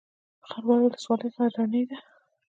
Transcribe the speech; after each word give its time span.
خروار 0.47 0.79
ولسوالۍ 0.81 1.29
غرنۍ 1.35 1.83
ده؟ 1.89 1.97